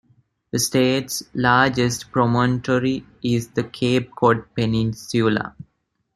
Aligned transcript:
The 0.49 0.57
state's 0.57 1.21
largest 1.35 2.11
promontory 2.11 3.05
is 3.21 3.49
the 3.49 3.63
Cape 3.63 4.15
Cod 4.15 4.45
peninsula. 4.55 5.55